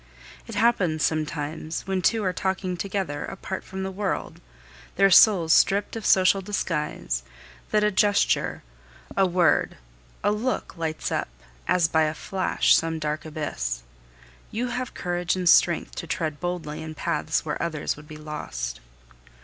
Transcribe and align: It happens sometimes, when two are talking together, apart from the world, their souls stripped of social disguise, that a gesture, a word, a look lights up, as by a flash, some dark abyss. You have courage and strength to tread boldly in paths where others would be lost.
It 0.47 0.55
happens 0.55 1.03
sometimes, 1.05 1.85
when 1.85 2.01
two 2.01 2.23
are 2.23 2.33
talking 2.33 2.75
together, 2.75 3.23
apart 3.23 3.63
from 3.63 3.83
the 3.83 3.91
world, 3.91 4.41
their 4.95 5.11
souls 5.11 5.53
stripped 5.53 5.95
of 5.95 6.07
social 6.07 6.41
disguise, 6.41 7.21
that 7.69 7.83
a 7.83 7.91
gesture, 7.91 8.63
a 9.15 9.27
word, 9.27 9.77
a 10.23 10.31
look 10.31 10.75
lights 10.75 11.11
up, 11.11 11.27
as 11.67 11.87
by 11.87 12.05
a 12.05 12.15
flash, 12.15 12.73
some 12.75 12.97
dark 12.97 13.25
abyss. 13.25 13.83
You 14.49 14.69
have 14.69 14.95
courage 14.95 15.35
and 15.35 15.47
strength 15.47 15.93
to 15.97 16.07
tread 16.07 16.39
boldly 16.39 16.81
in 16.81 16.95
paths 16.95 17.45
where 17.45 17.61
others 17.61 17.95
would 17.95 18.07
be 18.07 18.17
lost. 18.17 18.79